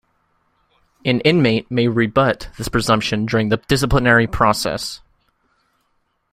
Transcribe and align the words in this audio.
An 1.05 1.19
inmate 1.19 1.69
may 1.69 1.87
rebut 1.87 2.49
this 2.57 2.67
presumption 2.69 3.27
during 3.27 3.49
the 3.49 3.57
disciplinary 3.67 4.25
process. 4.25 4.99